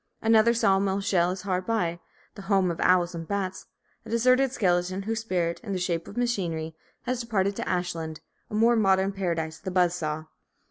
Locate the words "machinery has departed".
6.17-7.55